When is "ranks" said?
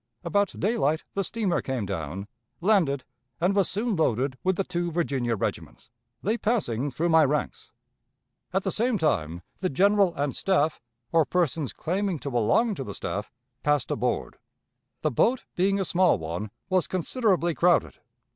7.23-7.71